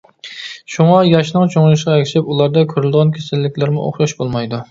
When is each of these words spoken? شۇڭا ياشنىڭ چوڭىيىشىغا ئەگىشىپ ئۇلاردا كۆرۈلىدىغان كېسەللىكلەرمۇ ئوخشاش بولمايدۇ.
شۇڭا 0.75 0.95
ياشنىڭ 1.07 1.51
چوڭىيىشىغا 1.55 1.97
ئەگىشىپ 1.99 2.31
ئۇلاردا 2.35 2.65
كۆرۈلىدىغان 2.71 3.13
كېسەللىكلەرمۇ 3.19 3.87
ئوخشاش 3.89 4.19
بولمايدۇ. 4.23 4.59